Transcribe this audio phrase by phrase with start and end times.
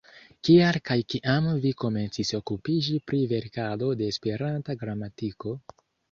[0.47, 5.55] Kial kaj kiam vi komencis okupiĝi pri verkado de Esperanta gramatiko?